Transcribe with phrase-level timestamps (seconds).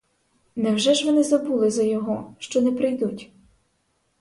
[0.55, 3.31] Невже ж вони забули за його, що не прийдуть?!